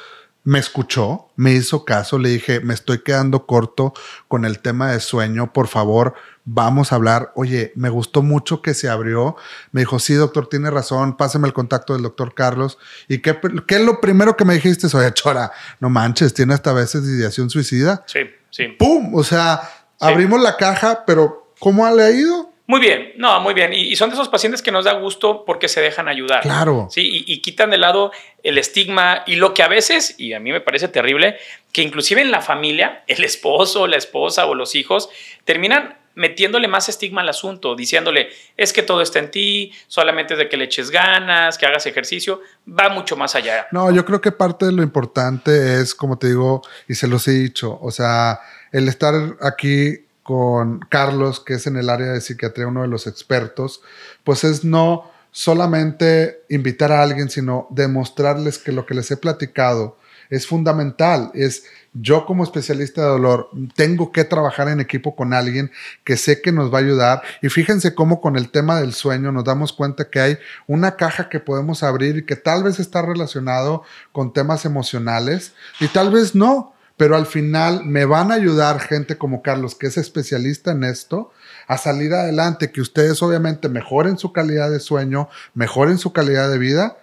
me 0.49 0.59
escuchó, 0.59 1.29
me 1.37 1.53
hizo 1.53 1.85
caso, 1.85 2.19
le 2.19 2.31
dije, 2.31 2.61
me 2.61 2.73
estoy 2.73 3.01
quedando 3.01 3.45
corto 3.45 3.93
con 4.29 4.47
el 4.47 4.61
tema 4.61 4.91
de 4.93 4.99
sueño, 4.99 5.53
por 5.53 5.69
favor, 5.69 6.15
vamos 6.47 6.91
a 6.91 6.95
hablar. 6.95 7.33
Oye, 7.35 7.71
me 7.77 7.91
gustó 7.91 8.23
mucho 8.23 8.63
que 8.63 8.73
se 8.73 8.89
abrió. 8.89 9.37
Me 9.73 9.83
dijo, 9.83 9.99
sí, 9.99 10.15
doctor, 10.15 10.49
tiene 10.49 10.71
razón, 10.71 11.19
pásame 11.19 11.49
el 11.49 11.53
contacto 11.53 11.93
del 11.93 12.01
doctor 12.01 12.33
Carlos. 12.33 12.79
¿Y 13.09 13.19
qué, 13.19 13.39
qué 13.67 13.75
es 13.75 13.83
lo 13.83 14.01
primero 14.01 14.39
que 14.39 14.47
me 14.47 14.55
dijiste? 14.55 14.87
Oye, 14.97 15.13
Chora, 15.13 15.53
no 15.81 15.91
manches, 15.91 16.33
tiene 16.33 16.55
hasta 16.55 16.73
veces 16.73 17.05
ideación 17.05 17.51
suicida. 17.51 18.05
Sí, 18.07 18.21
sí. 18.49 18.69
¡Pum! 18.79 19.15
O 19.17 19.25
sea, 19.25 19.61
abrimos 20.01 20.41
la 20.41 20.57
caja, 20.57 21.05
pero 21.07 21.53
¿cómo 21.61 21.85
ha 21.85 21.93
leído? 21.93 22.48
Muy 22.69 22.81
bien, 22.81 23.15
no, 23.17 23.41
muy 23.41 23.55
bien. 23.55 23.73
Y, 23.73 23.97
son 23.97 24.11
de 24.11 24.15
esos 24.15 24.29
pacientes 24.29 24.61
que 24.61 24.71
nos 24.71 24.85
da 24.85 24.93
gusto 24.93 25.43
porque 25.47 25.69
se 25.69 25.81
dejan 25.81 26.07
ayudar. 26.07 26.43
Claro. 26.43 26.87
Sí, 26.91 27.25
y, 27.27 27.33
y, 27.33 27.41
quitan 27.41 27.71
de 27.71 27.79
lado 27.79 28.13
el 28.43 28.59
estigma 28.59 29.23
y 29.27 29.37
lo 29.37 29.55
que 29.55 29.63
a 29.63 29.69
veces, 29.69 30.15
y 30.19 30.35
a 30.35 30.39
mí 30.39 30.53
me 30.53 30.61
parece 30.61 30.87
terrible, 30.89 31.39
que 31.73 31.81
inclusive 31.81 32.21
en 32.21 32.31
la 32.31 32.43
familia, 32.43 33.05
el 33.07 33.25
esposo, 33.25 33.87
la 33.87 33.97
esposa 33.97 34.45
o 34.45 34.55
los 34.55 34.75
hijos 34.75 35.09
terminan 35.47 35.97
metiéndole 36.15 36.69
más 36.69 36.91
estigma 36.91 37.23
al 37.23 37.31
asunto, 37.31 37.75
diciéndole, 37.75 38.29
es 38.57 38.75
que 38.75 38.83
todo 38.83 39.01
está 39.01 39.21
en 39.21 39.31
ti, 39.31 39.73
solamente 39.87 40.35
es 40.35 40.39
de 40.39 40.49
que 40.51 40.59
le 40.59 40.65
eches 40.65 40.91
ganas, 40.91 41.57
que 41.57 41.65
hagas 41.65 41.87
ejercicio, 41.87 42.43
va 42.69 42.91
mucho 42.91 43.17
más 43.17 43.35
allá. 43.35 43.69
No, 43.71 43.91
yo 43.93 44.05
creo 44.05 44.21
que 44.21 44.33
parte 44.33 44.67
de 44.67 44.73
lo 44.73 44.83
importante 44.83 45.81
es, 45.81 45.95
como 45.95 46.19
te 46.19 46.27
digo, 46.27 46.61
y 46.89 46.97
se 46.97 47.07
los 47.07 47.27
he 47.29 47.31
dicho, 47.31 47.79
o 47.81 47.93
sea, 47.93 48.41
el 48.73 48.89
estar 48.89 49.15
aquí 49.41 50.08
con 50.29 50.81
Carlos, 50.91 51.41
que 51.41 51.55
es 51.55 51.67
en 51.67 51.79
el 51.79 51.89
área 51.89 52.09
de 52.09 52.21
psiquiatría 52.21 52.67
uno 52.67 52.83
de 52.83 52.89
los 52.89 53.07
expertos, 53.07 53.81
pues 54.25 54.45
es 54.45 54.63
no 54.63 55.11
solamente 55.31 56.43
invitar 56.51 56.93
a 56.93 57.03
alguien, 57.03 57.31
sino 57.31 57.67
demostrarles 57.71 58.59
que 58.59 58.73
lo 58.73 58.85
que 58.85 58.93
les 58.93 59.11
he 59.11 59.17
platicado 59.17 59.97
es 60.29 60.47
fundamental. 60.47 61.31
Es 61.33 61.65
yo 61.95 62.27
como 62.27 62.45
especialista 62.45 63.01
de 63.01 63.09
dolor 63.09 63.49
tengo 63.75 64.13
que 64.13 64.25
trabajar 64.25 64.69
en 64.69 64.81
equipo 64.81 65.17
con 65.17 65.33
alguien 65.33 65.73
que 66.05 66.19
sé 66.19 66.43
que 66.43 66.53
nos 66.53 66.71
va 66.71 66.77
a 66.77 66.83
ayudar. 66.83 67.23
Y 67.41 67.49
fíjense 67.49 67.95
cómo 67.95 68.21
con 68.21 68.37
el 68.37 68.51
tema 68.51 68.79
del 68.79 68.93
sueño 68.93 69.33
nos 69.33 69.45
damos 69.45 69.73
cuenta 69.73 70.11
que 70.11 70.21
hay 70.21 70.39
una 70.67 70.97
caja 70.97 71.31
que 71.31 71.41
podemos 71.41 71.83
abrir 71.83 72.19
y 72.19 72.27
que 72.27 72.37
tal 72.37 72.65
vez 72.65 72.79
está 72.81 73.01
relacionado 73.01 73.83
con 74.13 74.35
temas 74.35 74.67
emocionales 74.67 75.55
y 75.81 75.89
tal 75.89 76.11
vez 76.11 76.35
no. 76.35 76.75
Pero 76.99 77.17
al 77.17 77.25
final 77.25 77.87
me 77.87 78.05
van 78.05 78.31
a 78.31 78.35
ayudar 78.35 78.81
gente 78.81 79.17
como 79.17 79.41
Carlos, 79.41 79.75
que 79.75 79.87
es 79.87 79.97
especialista 79.97 80.73
en 80.73 80.85
esto, 80.85 81.31
a 81.67 81.79
salir 81.79 82.13
adelante, 82.13 82.71
que 82.71 82.83
ustedes 82.83 83.23
obviamente 83.23 83.71
mejoren 83.71 84.19
su 84.19 84.33
calidad 84.33 84.71
de 84.71 84.81
sueño, 84.81 85.31
mejoren 85.55 85.97
su 85.97 86.13
calidad 86.13 86.51
de 86.51 86.59
vida 86.59 86.99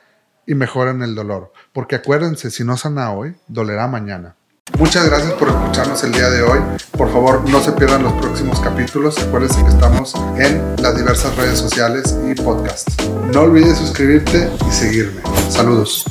y 0.46 0.54
mejoren 0.54 1.02
el 1.02 1.16
dolor. 1.16 1.52
Porque 1.74 1.96
acuérdense, 1.96 2.52
si 2.52 2.64
no 2.64 2.78
sana 2.78 3.12
hoy, 3.12 3.36
dolerá 3.48 3.88
mañana. 3.88 4.36
Muchas 4.78 5.06
gracias 5.06 5.32
por 5.34 5.48
escucharnos 5.48 6.04
el 6.04 6.12
día 6.12 6.30
de 6.30 6.42
hoy. 6.42 6.60
Por 6.98 7.12
favor, 7.12 7.48
no 7.50 7.62
se 7.62 7.72
pierdan 7.72 8.04
los 8.04 8.14
próximos 8.14 8.60
capítulos. 8.60 9.18
Acuérdense 9.20 9.64
que 9.64 9.70
estamos 9.70 10.14
en 10.38 10.76
las 10.82 10.98
diversas 10.98 11.36
redes 11.38 11.60
sociales 11.60 12.16
y 12.30 12.34
podcasts. 12.36 12.96
No 13.32 13.42
olvides 13.42 13.78
suscribirte 13.78 14.50
y 14.68 14.72
seguirme. 14.72 15.22
Saludos. 15.50 16.06